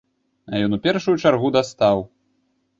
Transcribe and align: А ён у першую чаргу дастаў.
А 0.51 0.61
ён 0.67 0.71
у 0.77 0.79
першую 0.87 1.15
чаргу 1.27 1.53
дастаў. 1.59 2.05